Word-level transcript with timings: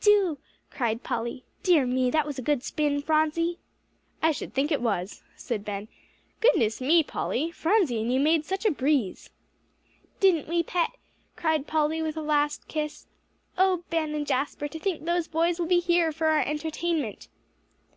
"Do," 0.00 0.38
cried 0.70 1.02
Polly. 1.02 1.42
"Dear 1.64 1.86
me! 1.86 2.08
that 2.12 2.24
was 2.24 2.38
a 2.38 2.40
good 2.40 2.62
spin, 2.62 3.02
Phronsie!" 3.02 3.58
"I 4.22 4.30
should 4.30 4.54
think 4.54 4.70
it 4.70 4.80
was," 4.80 5.24
said 5.34 5.64
Ben. 5.64 5.88
"Goodness 6.40 6.80
me! 6.80 7.02
Polly, 7.02 7.50
Phronsie 7.50 8.00
and 8.00 8.12
you 8.12 8.20
made 8.20 8.44
such 8.44 8.64
a 8.64 8.70
breeze!" 8.70 9.30
"Didn't 10.20 10.46
we, 10.46 10.62
Pet!" 10.62 10.90
cried 11.34 11.66
Polly, 11.66 12.00
with 12.00 12.16
a 12.16 12.22
last 12.22 12.68
kiss. 12.68 13.08
"Oh 13.58 13.82
Ben 13.90 14.14
and 14.14 14.24
Jasper, 14.24 14.68
to 14.68 14.78
think 14.78 15.04
those 15.04 15.26
boys 15.26 15.58
will 15.58 15.66
be 15.66 15.80
here 15.80 16.12
for 16.12 16.28
our 16.28 16.42
entertainment!" 16.46 17.26